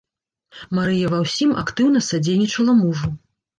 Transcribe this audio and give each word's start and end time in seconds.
Марыя 0.77 1.11
ва 1.13 1.19
ўсім 1.27 1.53
актыўна 1.65 2.03
садзейнічала 2.09 2.79
мужу. 2.83 3.15